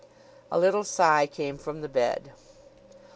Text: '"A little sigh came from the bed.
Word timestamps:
'"A 0.51 0.57
little 0.57 0.83
sigh 0.83 1.27
came 1.27 1.59
from 1.59 1.81
the 1.81 1.87
bed. 1.87 2.31